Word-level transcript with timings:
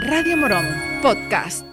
Radio 0.00 0.36
Morón, 0.36 0.66
podcast. 1.02 1.64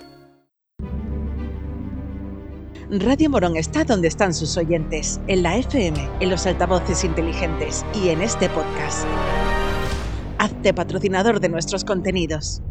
Radio 2.92 3.32
Morón 3.32 3.58
está 3.58 3.84
donde 3.84 4.10
están 4.10 4.36
sus 4.36 4.58
oyentes, 4.58 5.20
en 5.26 5.42
la 5.42 5.58
FM, 5.58 6.08
en 6.20 6.30
los 6.30 6.46
altavoces 6.46 7.04
inteligentes 7.04 7.84
y 7.96 8.10
en 8.10 8.22
este 8.22 8.48
podcast. 8.50 9.08
Hazte 10.38 10.72
patrocinador 10.72 11.40
de 11.40 11.50
nuestros 11.50 11.84
contenidos. 11.84 12.62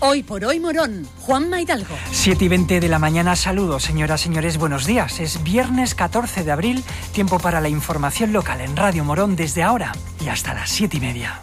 Hoy 0.00 0.24
por 0.24 0.44
hoy 0.44 0.58
Morón, 0.58 1.06
Juan 1.20 1.48
Maidalgo. 1.48 1.94
7 2.10 2.44
y 2.44 2.48
20 2.48 2.80
de 2.80 2.88
la 2.88 2.98
mañana, 2.98 3.36
saludos 3.36 3.84
señoras, 3.84 4.20
señores, 4.20 4.58
buenos 4.58 4.84
días. 4.84 5.20
Es 5.20 5.44
viernes 5.44 5.94
14 5.94 6.42
de 6.42 6.50
abril, 6.50 6.82
tiempo 7.12 7.38
para 7.38 7.60
la 7.60 7.68
información 7.68 8.32
local 8.32 8.60
en 8.60 8.76
Radio 8.76 9.04
Morón 9.04 9.36
desde 9.36 9.62
ahora 9.62 9.92
y 10.20 10.26
hasta 10.26 10.54
las 10.54 10.70
7 10.70 10.96
y 10.96 11.00
media. 11.00 11.40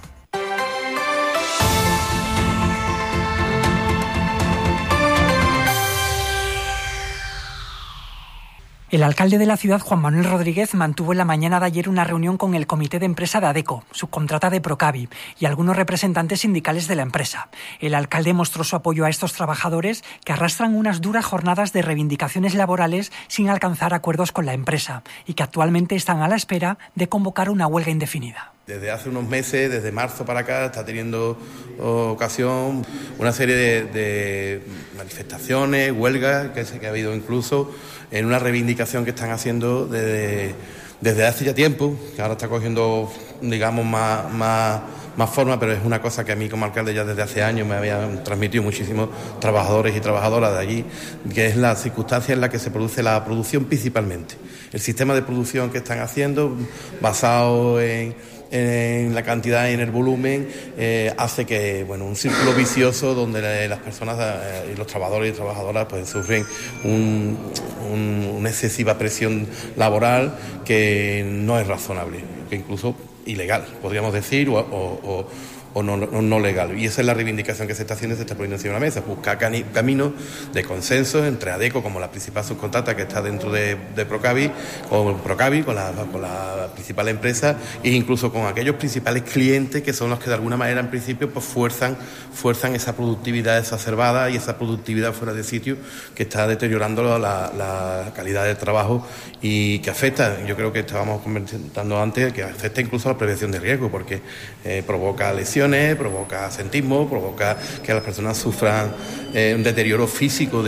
El 8.91 9.03
alcalde 9.03 9.37
de 9.37 9.45
la 9.45 9.55
ciudad, 9.55 9.79
Juan 9.79 10.01
Manuel 10.01 10.25
Rodríguez, 10.25 10.73
mantuvo 10.73 11.13
en 11.13 11.17
la 11.17 11.23
mañana 11.23 11.61
de 11.61 11.65
ayer 11.65 11.87
una 11.87 12.03
reunión 12.03 12.35
con 12.35 12.55
el 12.55 12.67
comité 12.67 12.99
de 12.99 13.05
empresa 13.05 13.39
de 13.39 13.47
ADECO, 13.47 13.85
subcontrata 13.91 14.49
de 14.49 14.59
Procavi, 14.59 15.07
y 15.39 15.45
algunos 15.45 15.77
representantes 15.77 16.41
sindicales 16.41 16.89
de 16.89 16.97
la 16.97 17.03
empresa. 17.03 17.47
El 17.79 17.95
alcalde 17.95 18.33
mostró 18.33 18.65
su 18.65 18.75
apoyo 18.75 19.05
a 19.05 19.09
estos 19.09 19.31
trabajadores 19.31 20.03
que 20.25 20.33
arrastran 20.33 20.75
unas 20.75 20.99
duras 20.99 21.23
jornadas 21.23 21.71
de 21.71 21.83
reivindicaciones 21.83 22.53
laborales 22.53 23.13
sin 23.29 23.47
alcanzar 23.47 23.93
acuerdos 23.93 24.33
con 24.33 24.45
la 24.45 24.53
empresa 24.53 25.03
y 25.25 25.35
que 25.35 25.43
actualmente 25.43 25.95
están 25.95 26.21
a 26.21 26.27
la 26.27 26.35
espera 26.35 26.77
de 26.93 27.07
convocar 27.07 27.49
una 27.49 27.67
huelga 27.67 27.91
indefinida. 27.91 28.51
Desde 28.67 28.91
hace 28.91 29.09
unos 29.09 29.27
meses, 29.27 29.71
desde 29.71 29.91
marzo 29.91 30.23
para 30.23 30.41
acá, 30.41 30.65
está 30.65 30.85
teniendo 30.85 31.35
ocasión 31.79 32.85
una 33.17 33.31
serie 33.31 33.55
de, 33.55 34.61
manifestaciones, 34.95 35.91
huelgas, 35.91 36.51
que, 36.51 36.85
ha 36.85 36.89
habido 36.89 37.15
incluso 37.15 37.73
en 38.11 38.25
una 38.25 38.37
reivindicación 38.37 39.03
que 39.03 39.09
están 39.09 39.31
haciendo 39.31 39.87
desde, 39.87 40.53
desde 41.01 41.25
hace 41.25 41.45
ya 41.45 41.55
tiempo, 41.55 41.97
que 42.15 42.21
ahora 42.21 42.33
está 42.35 42.49
cogiendo, 42.49 43.11
digamos, 43.41 43.83
más, 43.83 44.31
más, 44.31 44.81
más, 45.17 45.29
forma, 45.31 45.59
pero 45.59 45.73
es 45.73 45.83
una 45.83 45.99
cosa 45.99 46.23
que 46.23 46.33
a 46.33 46.35
mí 46.35 46.47
como 46.47 46.65
alcalde 46.65 46.93
ya 46.93 47.03
desde 47.03 47.23
hace 47.23 47.41
años 47.41 47.67
me 47.67 47.73
habían 47.73 48.23
transmitido 48.23 48.63
muchísimos 48.63 49.09
trabajadores 49.39 49.97
y 49.97 50.01
trabajadoras 50.01 50.53
de 50.53 50.59
allí, 50.59 50.85
que 51.33 51.47
es 51.47 51.57
la 51.57 51.75
circunstancia 51.75 52.33
en 52.33 52.41
la 52.41 52.49
que 52.49 52.59
se 52.59 52.69
produce 52.69 53.01
la 53.01 53.25
producción 53.25 53.65
principalmente. 53.65 54.35
El 54.71 54.81
sistema 54.81 55.15
de 55.15 55.23
producción 55.23 55.71
que 55.71 55.79
están 55.79 55.99
haciendo, 55.99 56.55
basado 57.01 57.81
en 57.81 58.15
en 58.51 59.15
la 59.15 59.23
cantidad 59.23 59.69
y 59.69 59.73
en 59.73 59.79
el 59.79 59.91
volumen 59.91 60.47
eh, 60.77 61.13
hace 61.17 61.45
que 61.45 61.83
bueno 61.85 62.05
un 62.05 62.15
círculo 62.15 62.53
vicioso 62.53 63.15
donde 63.15 63.67
las 63.67 63.79
personas 63.79 64.17
eh, 64.19 64.73
y 64.73 64.77
los 64.77 64.87
trabajadores 64.87 65.33
y 65.33 65.35
trabajadoras 65.35 65.87
pues 65.87 66.09
sufren 66.09 66.45
una 66.83 68.49
excesiva 68.49 68.97
presión 68.97 69.47
laboral 69.77 70.37
que 70.65 71.25
no 71.25 71.59
es 71.59 71.67
razonable 71.67 72.19
que 72.49 72.57
incluso 72.57 72.95
ilegal 73.25 73.65
podríamos 73.81 74.13
decir 74.13 74.49
o 74.49 75.27
no, 75.75 75.97
no, 75.97 76.39
legal. 76.39 76.77
Y 76.77 76.85
esa 76.85 77.01
es 77.01 77.07
la 77.07 77.13
reivindicación 77.13 77.67
que 77.67 77.75
se 77.75 77.83
está 77.83 77.93
haciendo 77.93 78.15
y 78.15 78.17
se 78.17 78.23
está 78.23 78.35
poniendo 78.35 78.55
encima 78.55 78.73
de 78.73 78.79
la 78.79 78.85
mesa, 78.85 79.01
buscar 79.01 79.37
caminos 79.37 80.11
de 80.53 80.63
consenso 80.63 81.25
entre 81.25 81.51
ADECO 81.51 81.81
como 81.81 81.99
la 81.99 82.11
principal 82.11 82.43
subcontrata 82.43 82.95
que 82.95 83.03
está 83.03 83.21
dentro 83.21 83.51
de, 83.51 83.77
Procavi, 84.07 84.51
con 84.89 85.19
Procavi, 85.19 85.63
con 85.63 85.75
la, 85.75 85.91
con 86.11 86.21
la 86.21 86.69
principal 86.73 87.07
empresa, 87.07 87.57
e 87.83 87.91
incluso 87.91 88.31
con 88.33 88.45
aquellos 88.47 88.75
principales 88.75 89.23
clientes 89.23 89.81
que 89.81 89.93
son 89.93 90.09
los 90.09 90.19
que 90.19 90.27
de 90.27 90.35
alguna 90.35 90.57
manera 90.57 90.81
en 90.81 90.89
principio 90.89 91.31
pues 91.31 91.45
fuerzan, 91.45 91.97
fuerzan 92.33 92.75
esa 92.75 92.95
productividad 92.95 93.57
exacerbada 93.57 94.29
y 94.29 94.35
esa 94.35 94.57
productividad 94.57 95.13
fuera 95.13 95.33
de 95.33 95.43
sitio 95.43 95.77
que 96.15 96.23
está 96.23 96.47
deteriorando 96.47 97.17
la, 97.17 97.51
la 97.55 98.11
calidad 98.13 98.43
del 98.43 98.57
trabajo 98.57 99.07
y 99.41 99.79
que 99.79 99.89
afecta, 99.89 100.43
yo 100.45 100.55
creo 100.55 100.73
que 100.73 100.79
estábamos 100.79 101.21
comentando 101.21 102.01
antes, 102.01 102.33
que 102.33 102.43
afecta 102.43 102.81
incluso 102.81 103.09
a 103.09 103.13
la 103.13 103.17
prevención 103.17 103.51
de 103.51 103.59
riesgo 103.59 103.89
porque 103.89 104.21
eh, 104.65 104.83
provoca 104.85 105.31
lesiones 105.33 105.60
provoca 105.97 106.45
asentismo, 106.45 107.07
provoca 107.09 107.57
que 107.83 107.93
las 107.93 108.03
personas 108.03 108.37
sufran 108.37 108.93
eh, 109.33 109.53
un 109.55 109.63
deterioro 109.63 110.07
físico 110.07 110.63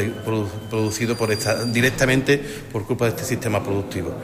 producido 0.70 1.18
directamente 1.68 2.38
por 2.72 2.86
culpa 2.86 3.06
de 3.06 3.12
este 3.12 3.24
sistema 3.24 3.64
productivo. 3.64 4.16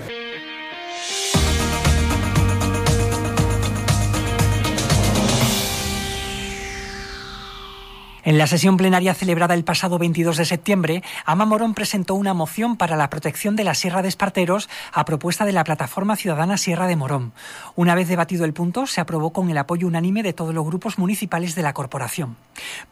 En 8.24 8.38
la 8.38 8.47
sesión 8.47 8.75
plenaria 8.75 9.13
celebrada 9.13 9.53
el 9.53 9.63
pasado 9.63 9.97
22 9.97 10.35
de 10.35 10.46
septiembre, 10.46 11.03
Ama 11.25 11.46
Morón 11.46 11.74
presentó 11.74 12.16
una 12.16 12.34
moción 12.34 12.75
para 12.75 12.97
la 12.97 13.09
protección 13.09 13.56
de 13.56 13.63
la 13.63 13.75
Sierra 13.75 14.02
de 14.02 14.09
Esparteros 14.09 14.69
a 14.91 15.06
propuesta 15.06 15.46
de 15.46 15.53
la 15.53 15.63
plataforma 15.63 16.18
ciudadana 16.18 16.57
Sierra 16.57 16.88
de 16.88 16.97
Morón. 16.97 17.31
Una 17.78 17.96
vez 17.96 18.09
debatido 18.09 18.44
el 18.44 18.52
punto, 18.52 18.88
se 18.88 19.00
aprobó 19.00 19.31
con 19.31 19.50
el 19.50 19.57
apoyo 19.57 19.88
unánime 19.88 20.22
de 20.22 20.34
todos 20.34 20.53
los 20.53 20.66
grupos 20.66 20.97
municipales 20.97 21.56
de 21.56 21.62
la 21.62 21.74
corporación. 21.74 22.35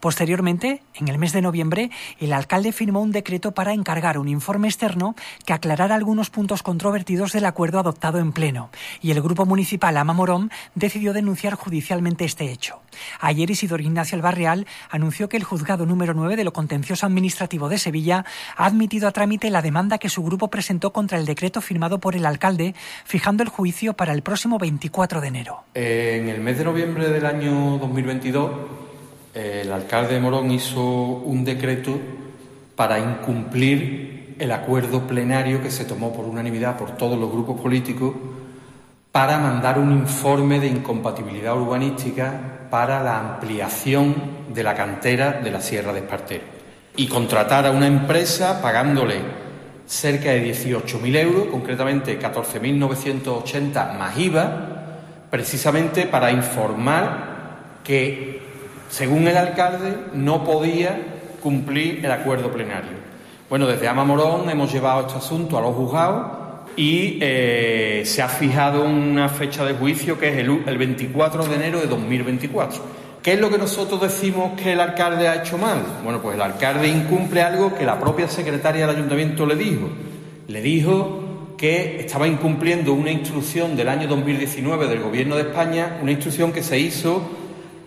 Posteriormente, 0.00 0.82
en 0.94 1.08
el 1.08 1.18
mes 1.18 1.32
de 1.32 1.42
noviembre, 1.42 1.90
el 2.20 2.32
alcalde 2.32 2.72
firmó 2.72 3.02
un 3.02 3.12
decreto 3.12 3.52
para 3.52 3.74
encargar 3.74 4.18
un 4.18 4.28
informe 4.28 4.68
externo 4.68 5.14
que 5.44 5.52
aclarara 5.52 5.94
algunos 5.94 6.30
puntos 6.30 6.62
controvertidos 6.62 7.32
del 7.32 7.44
acuerdo 7.44 7.78
adoptado 7.78 8.18
en 8.18 8.32
pleno, 8.32 8.70
y 9.02 9.10
el 9.10 9.20
grupo 9.20 9.44
municipal 9.44 9.98
Ama 9.98 10.14
Morón 10.14 10.50
decidió 10.74 11.12
denunciar 11.12 11.54
judicialmente 11.54 12.24
este 12.24 12.50
hecho. 12.50 12.80
Ayer 13.20 13.50
Isidoro 13.50 13.82
Ignacio 13.82 14.16
Albarreal 14.16 14.66
anunció 14.90 15.17
que 15.26 15.38
el 15.38 15.44
juzgado 15.44 15.86
número 15.86 16.12
9 16.12 16.36
de 16.36 16.44
lo 16.44 16.52
contencioso 16.52 17.06
administrativo 17.06 17.70
de 17.70 17.78
Sevilla 17.78 18.26
ha 18.56 18.66
admitido 18.66 19.08
a 19.08 19.12
trámite 19.12 19.48
la 19.48 19.62
demanda 19.62 19.96
que 19.96 20.10
su 20.10 20.22
grupo 20.22 20.48
presentó 20.48 20.92
contra 20.92 21.18
el 21.18 21.24
decreto 21.24 21.62
firmado 21.62 21.98
por 21.98 22.14
el 22.14 22.26
alcalde, 22.26 22.74
fijando 23.04 23.42
el 23.42 23.48
juicio 23.48 23.94
para 23.94 24.12
el 24.12 24.22
próximo 24.22 24.58
24 24.58 25.20
de 25.20 25.28
enero. 25.28 25.64
En 25.74 26.28
el 26.28 26.40
mes 26.40 26.58
de 26.58 26.64
noviembre 26.64 27.08
del 27.08 27.24
año 27.26 27.78
2022, 27.78 28.50
el 29.34 29.72
alcalde 29.72 30.14
de 30.14 30.20
Morón 30.20 30.50
hizo 30.50 30.82
un 30.82 31.44
decreto 31.44 31.98
para 32.76 32.98
incumplir 32.98 34.36
el 34.38 34.52
acuerdo 34.52 35.06
plenario 35.06 35.62
que 35.62 35.70
se 35.70 35.84
tomó 35.84 36.12
por 36.12 36.26
unanimidad 36.26 36.76
por 36.76 36.96
todos 36.96 37.18
los 37.18 37.30
grupos 37.32 37.60
políticos 37.60 38.14
para 39.12 39.38
mandar 39.38 39.78
un 39.78 39.92
informe 39.92 40.60
de 40.60 40.66
incompatibilidad 40.66 41.56
urbanística 41.56 42.32
para 42.70 43.02
la 43.02 43.18
ampliación 43.18 44.14
de 44.52 44.62
la 44.62 44.74
cantera 44.74 45.32
de 45.32 45.50
la 45.50 45.60
Sierra 45.60 45.92
de 45.92 46.00
Espartero 46.00 46.44
y 46.96 47.06
contratar 47.06 47.66
a 47.66 47.70
una 47.70 47.86
empresa 47.86 48.60
pagándole 48.60 49.16
cerca 49.86 50.30
de 50.30 50.52
18.000 50.52 51.16
euros, 51.16 51.46
concretamente 51.46 52.20
14.980 52.20 53.96
más 53.96 54.18
IVA, 54.18 54.50
precisamente 55.30 56.06
para 56.06 56.30
informar 56.30 57.78
que, 57.82 58.42
según 58.90 59.26
el 59.28 59.36
alcalde, 59.36 59.96
no 60.12 60.44
podía 60.44 61.00
cumplir 61.42 62.04
el 62.04 62.10
acuerdo 62.12 62.52
plenario. 62.52 62.98
Bueno, 63.48 63.66
desde 63.66 63.88
Amamorón 63.88 64.50
hemos 64.50 64.70
llevado 64.70 65.06
este 65.06 65.16
asunto 65.18 65.56
a 65.56 65.62
los 65.62 65.74
juzgados 65.74 66.37
y 66.78 67.18
eh, 67.20 68.02
se 68.04 68.22
ha 68.22 68.28
fijado 68.28 68.84
una 68.84 69.28
fecha 69.28 69.64
de 69.64 69.74
juicio 69.74 70.16
que 70.16 70.28
es 70.28 70.38
el, 70.38 70.62
el 70.64 70.78
24 70.78 71.44
de 71.48 71.56
enero 71.56 71.80
de 71.80 71.88
2024. 71.88 72.80
¿Qué 73.20 73.32
es 73.32 73.40
lo 73.40 73.50
que 73.50 73.58
nosotros 73.58 74.00
decimos 74.00 74.52
que 74.52 74.74
el 74.74 74.80
alcalde 74.80 75.26
ha 75.26 75.42
hecho 75.42 75.58
mal? 75.58 75.82
Bueno, 76.04 76.22
pues 76.22 76.36
el 76.36 76.40
alcalde 76.40 76.86
incumple 76.86 77.42
algo 77.42 77.74
que 77.74 77.84
la 77.84 77.98
propia 77.98 78.28
secretaria 78.28 78.86
del 78.86 78.94
ayuntamiento 78.94 79.44
le 79.44 79.56
dijo. 79.56 79.88
Le 80.46 80.62
dijo 80.62 81.56
que 81.58 81.98
estaba 81.98 82.28
incumpliendo 82.28 82.92
una 82.92 83.10
instrucción 83.10 83.74
del 83.74 83.88
año 83.88 84.06
2019 84.06 84.86
del 84.86 85.00
Gobierno 85.00 85.34
de 85.34 85.42
España, 85.42 85.98
una 86.00 86.12
instrucción 86.12 86.52
que 86.52 86.62
se 86.62 86.78
hizo 86.78 87.28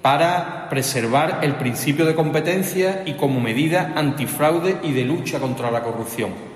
para 0.01 0.67
preservar 0.69 1.39
el 1.43 1.55
principio 1.55 2.05
de 2.05 2.13
competencia 2.13 3.03
y 3.05 3.13
como 3.13 3.39
medida 3.39 3.93
antifraude 3.95 4.79
y 4.83 4.91
de 4.91 5.05
lucha 5.05 5.39
contra 5.39 5.71
la 5.71 5.81
corrupción. 5.81 6.50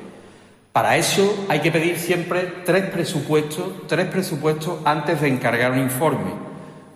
Para 0.75 0.97
eso 0.97 1.45
hay 1.47 1.61
que 1.61 1.71
pedir 1.71 1.97
siempre 1.97 2.51
tres 2.65 2.89
presupuestos, 2.89 3.87
tres 3.87 4.07
presupuestos 4.07 4.79
antes 4.83 5.21
de 5.21 5.29
encargar 5.29 5.71
un 5.71 5.79
informe. 5.79 6.31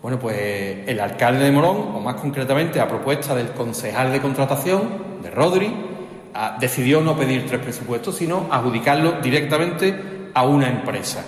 Bueno, 0.02 0.18
pues 0.18 0.86
el 0.86 1.00
alcalde 1.00 1.46
de 1.46 1.50
Morón, 1.50 1.92
o 1.94 1.98
más 1.98 2.16
concretamente 2.16 2.78
a 2.78 2.86
propuesta 2.86 3.34
del 3.34 3.52
concejal 3.52 4.12
de 4.12 4.20
contratación, 4.20 4.82
de 5.22 5.30
Rodri, 5.30 5.74
ah, 6.34 6.58
decidió 6.60 7.00
no 7.00 7.16
pedir 7.16 7.46
tres 7.46 7.62
presupuestos, 7.62 8.16
sino 8.16 8.48
adjudicarlo 8.50 9.12
directamente 9.22 10.28
a 10.34 10.44
una 10.44 10.68
empresa. 10.68 11.24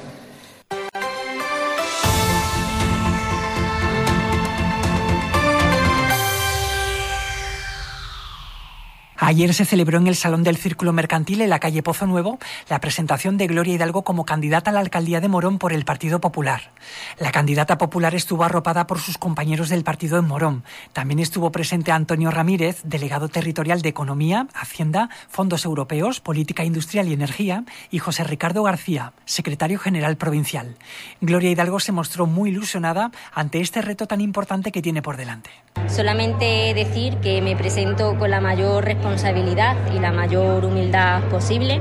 Ayer 9.33 9.55
se 9.55 9.65
celebró 9.65 9.97
en 9.97 10.09
el 10.09 10.15
Salón 10.15 10.43
del 10.43 10.59
Círculo 10.59 10.93
Mercantil 10.93 11.41
en 11.41 11.49
la 11.49 11.59
calle 11.59 11.83
Pozo 11.83 12.07
Nuevo 12.07 12.39
la 12.69 12.81
presentación 12.81 13.39
de 13.39 13.47
Gloria 13.47 13.77
Hidalgo 13.77 14.05
como 14.05 14.27
candidata 14.27 14.71
a 14.71 14.75
la 14.75 14.81
alcaldía 14.81 15.23
de 15.23 15.29
Morón 15.29 15.57
por 15.57 15.73
el 15.73 15.87
Partido 15.87 16.21
Popular. 16.21 16.73
La 17.19 17.33
candidata 17.33 17.79
popular 17.79 18.15
estuvo 18.15 18.45
arropada 18.45 18.87
por 18.87 18.99
sus 18.99 19.17
compañeros 19.17 19.71
del 19.71 19.85
partido 19.85 20.19
en 20.19 20.27
Morón. 20.27 20.65
También 20.93 21.19
estuvo 21.19 21.51
presente 21.51 21.93
Antonio 21.93 22.31
Ramírez, 22.31 22.83
delegado 22.85 23.31
territorial 23.31 23.81
de 23.81 23.89
Economía, 23.89 24.49
Hacienda, 24.53 25.09
Fondos 25.31 25.65
Europeos, 25.65 26.21
Política 26.21 26.67
Industrial 26.67 27.09
y 27.09 27.15
Energía, 27.15 27.65
y 27.91 28.01
José 28.01 28.25
Ricardo 28.25 28.63
García, 28.65 29.15
secretario 29.25 29.79
general 29.79 30.19
provincial. 30.19 30.77
Gloria 31.23 31.51
Hidalgo 31.51 31.81
se 31.81 31.93
mostró 31.93 32.27
muy 32.27 32.51
ilusionada 32.51 33.13
ante 33.33 33.63
este 33.63 33.81
reto 33.81 34.07
tan 34.07 34.21
importante 34.21 34.73
que 34.73 34.83
tiene 34.83 35.01
por 35.01 35.17
delante. 35.17 35.49
Solamente 35.89 36.75
decir 36.75 37.17
que 37.17 37.41
me 37.41 37.57
presento 37.57 38.19
con 38.19 38.31
la 38.31 38.43
mayor 38.43 38.85
responsabilidad 38.85 39.22
y 39.25 40.01
la 40.01 40.11
mayor 40.11 40.65
humildad 40.65 41.23
posible 41.31 41.81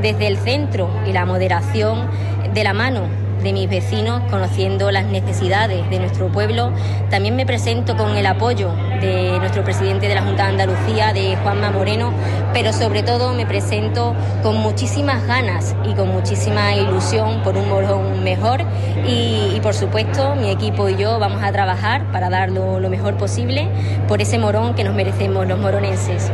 desde 0.00 0.26
el 0.26 0.38
centro 0.38 0.88
y 1.06 1.12
la 1.12 1.26
moderación 1.26 2.08
de 2.54 2.64
la 2.64 2.72
mano 2.72 3.02
de 3.42 3.52
mis 3.52 3.68
vecinos, 3.68 4.22
conociendo 4.30 4.90
las 4.90 5.04
necesidades 5.04 5.88
de 5.90 5.98
nuestro 5.98 6.28
pueblo. 6.28 6.72
También 7.10 7.36
me 7.36 7.44
presento 7.46 7.96
con 7.96 8.16
el 8.16 8.26
apoyo 8.26 8.70
de 9.00 9.38
nuestro 9.38 9.62
presidente 9.62 10.08
de 10.08 10.14
la 10.14 10.22
Junta 10.22 10.44
de 10.44 10.48
Andalucía, 10.50 11.12
de 11.12 11.36
Juanma 11.36 11.70
Moreno, 11.70 12.10
pero 12.52 12.72
sobre 12.72 13.02
todo 13.02 13.34
me 13.34 13.46
presento 13.46 14.14
con 14.42 14.56
muchísimas 14.56 15.26
ganas 15.26 15.76
y 15.84 15.94
con 15.94 16.08
muchísima 16.08 16.74
ilusión 16.74 17.42
por 17.42 17.56
un 17.56 17.68
morón 17.68 18.24
mejor 18.24 18.62
y, 19.06 19.60
por 19.62 19.74
supuesto 19.74 20.34
mi 20.36 20.50
equipo 20.50 20.88
y 20.88 20.96
yo 20.96 21.18
vamos 21.18 21.42
a 21.42 21.52
trabajar 21.52 22.10
para 22.12 22.30
dar 22.30 22.50
lo 22.50 22.88
mejor 22.88 23.16
posible 23.16 23.68
por 24.08 24.22
ese 24.22 24.38
morón 24.38 24.74
que 24.74 24.84
nos 24.84 24.94
merecemos 24.94 25.46
los 25.46 25.58
moronenses. 25.58 26.32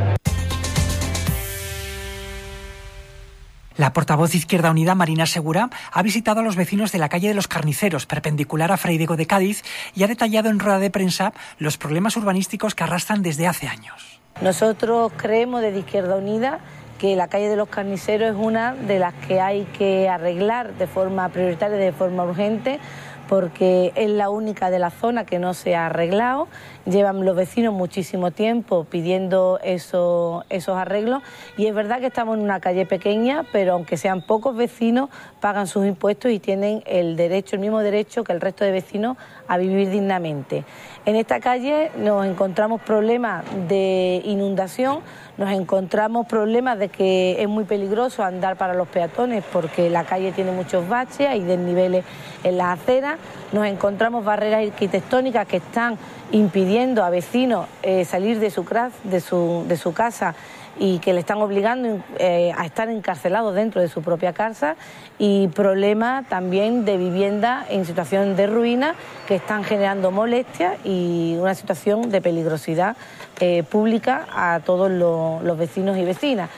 La 3.76 3.92
portavoz 3.92 4.30
de 4.30 4.38
Izquierda 4.38 4.70
Unida, 4.70 4.94
Marina 4.94 5.26
Segura, 5.26 5.68
ha 5.90 6.02
visitado 6.04 6.38
a 6.38 6.42
los 6.44 6.54
vecinos 6.54 6.92
de 6.92 6.98
la 6.98 7.08
calle 7.08 7.26
de 7.26 7.34
los 7.34 7.48
Carniceros, 7.48 8.06
perpendicular 8.06 8.70
a 8.70 8.76
Fray 8.76 8.98
Diego 8.98 9.16
de 9.16 9.26
Cádiz, 9.26 9.64
y 9.96 10.04
ha 10.04 10.06
detallado 10.06 10.48
en 10.48 10.60
rueda 10.60 10.78
de 10.78 10.90
prensa 10.90 11.32
los 11.58 11.76
problemas 11.76 12.16
urbanísticos 12.16 12.76
que 12.76 12.84
arrastran 12.84 13.22
desde 13.22 13.48
hace 13.48 13.66
años. 13.66 14.20
Nosotros 14.40 15.12
creemos 15.16 15.60
desde 15.60 15.80
Izquierda 15.80 16.14
Unida 16.14 16.60
que 17.00 17.16
la 17.16 17.26
calle 17.26 17.48
de 17.48 17.56
los 17.56 17.68
Carniceros 17.68 18.30
es 18.30 18.36
una 18.36 18.74
de 18.74 19.00
las 19.00 19.12
que 19.26 19.40
hay 19.40 19.64
que 19.76 20.08
arreglar 20.08 20.74
de 20.74 20.86
forma 20.86 21.28
prioritaria, 21.30 21.76
de 21.76 21.92
forma 21.92 22.22
urgente, 22.22 22.78
porque 23.28 23.92
es 23.94 24.10
la 24.10 24.30
única 24.30 24.70
de 24.70 24.78
la 24.78 24.90
zona 24.90 25.24
que 25.24 25.38
no 25.38 25.54
se 25.54 25.74
ha 25.74 25.86
arreglado. 25.86 26.48
Llevan 26.84 27.24
los 27.24 27.34
vecinos 27.34 27.72
muchísimo 27.72 28.30
tiempo 28.30 28.84
pidiendo 28.84 29.58
eso, 29.62 30.44
esos 30.50 30.76
arreglos 30.76 31.22
y 31.56 31.66
es 31.66 31.74
verdad 31.74 32.00
que 32.00 32.06
estamos 32.06 32.36
en 32.36 32.42
una 32.42 32.60
calle 32.60 32.86
pequeña, 32.86 33.44
pero 33.52 33.72
aunque 33.72 33.96
sean 33.96 34.22
pocos 34.22 34.56
vecinos, 34.56 35.08
pagan 35.40 35.66
sus 35.66 35.86
impuestos 35.86 36.30
y 36.30 36.38
tienen 36.38 36.82
el 36.86 37.16
derecho, 37.16 37.56
el 37.56 37.60
mismo 37.60 37.80
derecho 37.80 38.24
que 38.24 38.32
el 38.32 38.40
resto 38.40 38.64
de 38.64 38.72
vecinos 38.72 39.16
a 39.48 39.58
vivir 39.58 39.90
dignamente. 39.90 40.64
En 41.06 41.16
esta 41.16 41.40
calle 41.40 41.90
nos 41.98 42.24
encontramos 42.26 42.80
problemas 42.80 43.44
de 43.68 44.22
inundación, 44.24 45.00
nos 45.36 45.50
encontramos 45.50 46.26
problemas 46.26 46.78
de 46.78 46.88
que 46.88 47.42
es 47.42 47.48
muy 47.48 47.64
peligroso 47.64 48.22
andar 48.22 48.56
para 48.56 48.74
los 48.74 48.88
peatones 48.88 49.44
porque 49.52 49.90
la 49.90 50.04
calle 50.04 50.32
tiene 50.32 50.52
muchos 50.52 50.88
baches, 50.88 51.28
hay 51.28 51.42
desniveles 51.42 52.04
en 52.42 52.56
las 52.56 52.80
aceras, 52.80 53.18
nos 53.52 53.66
encontramos 53.66 54.24
barreras 54.24 54.66
arquitectónicas 54.66 55.46
que 55.46 55.58
están 55.58 55.98
impidiendo 56.32 57.04
a 57.04 57.10
vecinos 57.10 57.66
eh, 57.82 58.04
salir 58.04 58.38
de 58.40 58.50
su, 58.50 58.64
de, 59.04 59.20
su, 59.20 59.64
de 59.68 59.76
su 59.76 59.92
casa 59.92 60.34
y 60.78 60.98
que 60.98 61.12
le 61.12 61.20
están 61.20 61.38
obligando 61.38 62.02
eh, 62.18 62.52
a 62.56 62.66
estar 62.66 62.88
encarcelados 62.88 63.54
dentro 63.54 63.80
de 63.80 63.88
su 63.88 64.02
propia 64.02 64.32
casa 64.32 64.76
y 65.18 65.48
problemas 65.48 66.28
también 66.28 66.84
de 66.84 66.96
vivienda 66.96 67.64
en 67.68 67.84
situación 67.84 68.36
de 68.36 68.46
ruina 68.46 68.94
que 69.26 69.36
están 69.36 69.64
generando 69.64 70.10
molestias 70.10 70.76
y 70.84 71.36
una 71.38 71.54
situación 71.54 72.10
de 72.10 72.20
peligrosidad 72.20 72.96
eh, 73.40 73.62
pública 73.62 74.26
a 74.32 74.60
todos 74.60 74.90
los, 74.90 75.42
los 75.42 75.58
vecinos 75.58 75.96
y 75.96 76.04
vecinas. 76.04 76.50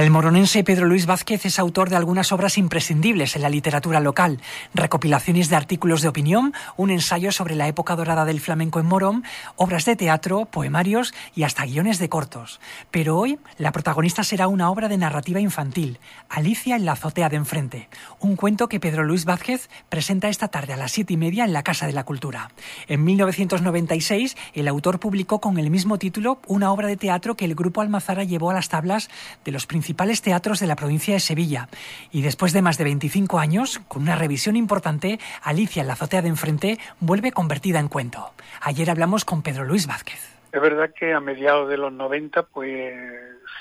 El 0.00 0.08
moronense 0.08 0.64
Pedro 0.64 0.86
Luis 0.86 1.04
Vázquez 1.04 1.44
es 1.44 1.58
autor 1.58 1.90
de 1.90 1.96
algunas 1.96 2.32
obras 2.32 2.56
imprescindibles 2.56 3.36
en 3.36 3.42
la 3.42 3.50
literatura 3.50 4.00
local, 4.00 4.40
recopilaciones 4.72 5.50
de 5.50 5.56
artículos 5.56 6.00
de 6.00 6.08
opinión, 6.08 6.54
un 6.78 6.88
ensayo 6.88 7.32
sobre 7.32 7.54
la 7.54 7.68
época 7.68 7.96
dorada 7.96 8.24
del 8.24 8.40
flamenco 8.40 8.80
en 8.80 8.86
Morón, 8.86 9.24
obras 9.56 9.84
de 9.84 9.96
teatro, 9.96 10.46
poemarios 10.46 11.12
y 11.34 11.42
hasta 11.42 11.66
guiones 11.66 11.98
de 11.98 12.08
cortos. 12.08 12.60
Pero 12.90 13.18
hoy 13.18 13.38
la 13.58 13.72
protagonista 13.72 14.24
será 14.24 14.48
una 14.48 14.70
obra 14.70 14.88
de 14.88 14.96
narrativa 14.96 15.38
infantil, 15.38 15.98
Alicia 16.30 16.76
en 16.76 16.86
la 16.86 16.92
azotea 16.92 17.28
de 17.28 17.36
enfrente, 17.36 17.90
un 18.20 18.36
cuento 18.36 18.70
que 18.70 18.80
Pedro 18.80 19.04
Luis 19.04 19.26
Vázquez 19.26 19.68
presenta 19.90 20.30
esta 20.30 20.48
tarde 20.48 20.72
a 20.72 20.78
las 20.78 20.92
siete 20.92 21.12
y 21.12 21.18
media 21.18 21.44
en 21.44 21.52
la 21.52 21.62
Casa 21.62 21.86
de 21.86 21.92
la 21.92 22.04
Cultura. 22.04 22.52
En 22.88 23.04
1996 23.04 24.34
el 24.54 24.66
autor 24.66 24.98
publicó 24.98 25.42
con 25.42 25.58
el 25.58 25.68
mismo 25.68 25.98
título 25.98 26.38
una 26.46 26.72
obra 26.72 26.88
de 26.88 26.96
teatro 26.96 27.36
que 27.36 27.44
el 27.44 27.54
grupo 27.54 27.82
Almazara 27.82 28.24
llevó 28.24 28.50
a 28.50 28.54
las 28.54 28.70
tablas 28.70 29.10
de 29.44 29.52
los 29.52 29.66
principales 29.66 29.89
principales 29.90 30.22
teatros 30.22 30.60
de 30.60 30.68
la 30.68 30.76
provincia 30.76 31.14
de 31.14 31.18
Sevilla. 31.18 31.66
Y 32.12 32.22
después 32.22 32.52
de 32.52 32.62
más 32.62 32.78
de 32.78 32.84
25 32.84 33.40
años, 33.40 33.80
con 33.88 34.02
una 34.02 34.14
revisión 34.14 34.54
importante, 34.54 35.18
Alicia 35.42 35.80
en 35.80 35.88
la 35.88 35.94
azotea 35.94 36.22
de 36.22 36.28
enfrente 36.28 36.78
vuelve 37.00 37.32
convertida 37.32 37.80
en 37.80 37.88
cuento. 37.88 38.30
Ayer 38.60 38.88
hablamos 38.88 39.24
con 39.24 39.42
Pedro 39.42 39.64
Luis 39.64 39.88
Vázquez. 39.88 40.38
Es 40.52 40.62
verdad 40.62 40.94
que 40.96 41.12
a 41.12 41.18
mediados 41.18 41.68
de 41.68 41.76
los 41.76 41.92
90 41.92 42.44
pues, 42.44 42.94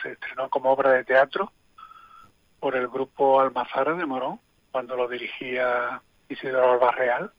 se 0.04 0.12
estrenó 0.12 0.50
como 0.52 0.70
obra 0.70 0.92
de 0.92 1.04
teatro 1.04 1.52
por 2.60 2.76
el 2.76 2.88
grupo 2.88 3.42
Almazara 3.42 3.96
de 3.96 4.06
Morón, 4.06 4.40
cuando 4.72 4.96
lo 4.96 5.08
dirigía 5.08 6.00
Isidoro 6.30 6.74
Albarreal, 6.74 7.31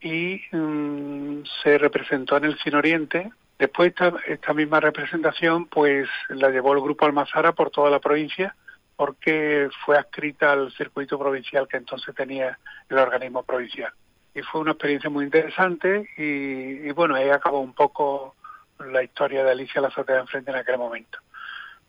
y 0.00 0.40
mmm, 0.50 1.44
se 1.62 1.78
representó 1.78 2.38
en 2.38 2.46
el 2.46 2.58
Cine 2.58 2.76
Oriente 2.78 3.30
Después 3.62 3.94
esta, 4.26 4.54
misma 4.54 4.80
representación 4.80 5.66
pues 5.66 6.08
la 6.30 6.50
llevó 6.50 6.72
el 6.72 6.80
Grupo 6.80 7.06
Almazara 7.06 7.52
por 7.52 7.70
toda 7.70 7.90
la 7.90 8.00
provincia 8.00 8.56
porque 8.96 9.68
fue 9.86 9.96
adscrita 9.96 10.50
al 10.50 10.72
circuito 10.72 11.16
provincial 11.16 11.68
que 11.68 11.76
entonces 11.76 12.12
tenía 12.12 12.58
el 12.88 12.98
organismo 12.98 13.44
provincial. 13.44 13.92
Y 14.34 14.42
fue 14.42 14.62
una 14.62 14.72
experiencia 14.72 15.10
muy 15.10 15.26
interesante 15.26 16.08
y, 16.16 16.90
bueno, 16.90 17.14
ahí 17.14 17.28
acabó 17.28 17.60
un 17.60 17.72
poco 17.72 18.34
la 18.80 19.04
historia 19.04 19.44
de 19.44 19.52
Alicia 19.52 19.80
la 19.80 19.88
azotea 19.88 20.18
enfrente 20.18 20.50
en 20.50 20.56
aquel 20.56 20.78
momento. 20.78 21.20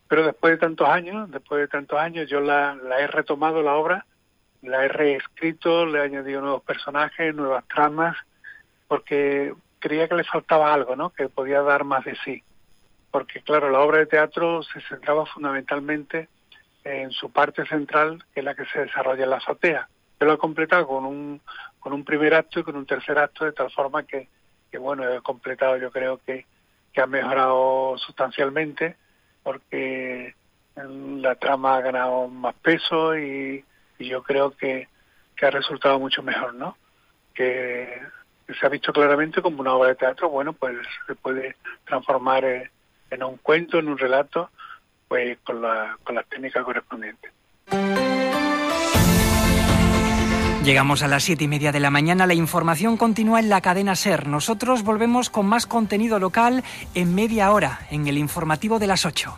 Pero 0.07 0.27
después 0.27 0.51
de 0.51 0.57
tantos 0.59 0.87
años, 0.87 1.31
después 1.31 1.59
de 1.59 1.67
tantos 1.69 1.97
años, 1.97 2.29
yo 2.29 2.39
la 2.39 2.77
he 2.99 3.07
retomado 3.07 3.63
la 3.63 3.73
obra, 3.73 4.05
la 4.61 4.85
he 4.85 4.89
reescrito, 4.89 5.87
le 5.87 5.97
he 5.97 6.01
añadido 6.03 6.39
nuevos 6.39 6.61
personajes, 6.61 7.33
nuevas 7.33 7.67
tramas, 7.67 8.15
porque 8.87 9.55
creía 9.83 10.07
que 10.07 10.15
le 10.15 10.23
faltaba 10.23 10.73
algo, 10.73 10.95
¿no? 10.95 11.09
Que 11.09 11.27
podía 11.27 11.61
dar 11.61 11.83
más 11.83 12.05
de 12.05 12.15
sí. 12.23 12.41
Porque, 13.11 13.41
claro, 13.41 13.69
la 13.69 13.81
obra 13.81 13.97
de 13.97 14.05
teatro 14.05 14.63
se 14.63 14.79
centraba 14.79 15.25
fundamentalmente 15.25 16.29
en 16.85 17.11
su 17.11 17.29
parte 17.33 17.65
central, 17.65 18.23
que 18.33 18.39
es 18.39 18.45
la 18.45 18.55
que 18.55 18.65
se 18.67 18.79
desarrolla 18.79 19.25
en 19.25 19.29
la 19.29 19.37
azotea. 19.37 19.89
Yo 20.17 20.25
lo 20.25 20.33
he 20.35 20.37
completado 20.37 20.87
con 20.87 21.05
un, 21.05 21.41
con 21.81 21.91
un 21.91 22.05
primer 22.05 22.33
acto 22.33 22.61
y 22.61 22.63
con 22.63 22.77
un 22.77 22.85
tercer 22.85 23.19
acto, 23.19 23.43
de 23.43 23.51
tal 23.51 23.69
forma 23.71 24.03
que, 24.03 24.29
que 24.71 24.77
bueno, 24.77 25.07
he 25.11 25.21
completado, 25.21 25.75
yo 25.75 25.91
creo 25.91 26.17
que, 26.25 26.45
que 26.93 27.01
ha 27.01 27.07
mejorado 27.07 27.97
sustancialmente, 27.97 28.95
porque 29.43 30.33
la 30.77 31.35
trama 31.35 31.75
ha 31.75 31.81
ganado 31.81 32.29
más 32.29 32.55
peso 32.55 33.17
y, 33.17 33.65
y 33.99 34.07
yo 34.07 34.23
creo 34.23 34.51
que, 34.51 34.87
que 35.35 35.45
ha 35.45 35.51
resultado 35.51 35.99
mucho 35.99 36.23
mejor, 36.23 36.53
¿no? 36.53 36.77
Que 37.33 38.01
se 38.59 38.65
ha 38.65 38.69
visto 38.69 38.93
claramente 38.93 39.41
como 39.41 39.61
una 39.61 39.73
obra 39.73 39.89
de 39.89 39.95
teatro, 39.95 40.29
bueno, 40.29 40.53
pues 40.53 40.75
se 41.07 41.15
puede 41.15 41.55
transformar 41.85 42.45
eh, 42.45 42.69
en 43.09 43.23
un 43.23 43.37
cuento, 43.37 43.79
en 43.79 43.87
un 43.87 43.97
relato, 43.97 44.49
pues 45.07 45.37
con 45.43 45.61
la, 45.61 45.97
con 46.03 46.15
la 46.15 46.23
técnica 46.23 46.63
correspondiente. 46.63 47.31
Llegamos 50.63 51.03
a 51.03 51.09
las 51.09 51.23
siete 51.23 51.43
y 51.43 51.47
media 51.49 51.73
de 51.73 51.81
la 51.81 51.89
mañana. 51.89 52.25
La 52.25 52.35
información 52.35 52.95
continúa 52.95 53.41
en 53.41 53.49
la 53.49 53.59
cadena 53.59 53.97
Ser. 53.97 54.27
Nosotros 54.27 54.83
volvemos 54.83 55.29
con 55.29 55.45
más 55.45 55.65
contenido 55.65 56.19
local 56.19 56.63
en 56.95 57.13
media 57.13 57.51
hora, 57.51 57.81
en 57.91 58.07
el 58.07 58.17
informativo 58.17 58.79
de 58.79 58.87
las 58.87 59.05
8. 59.05 59.37